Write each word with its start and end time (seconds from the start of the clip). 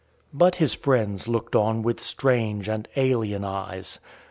But 0.33 0.55
his 0.55 0.73
friends 0.73 1.27
looked 1.27 1.55
on 1.55 1.83
with 1.83 1.99
strange 1.99 2.67
and 2.67 2.87
alien 2.95 3.43
eyes. 3.45 3.99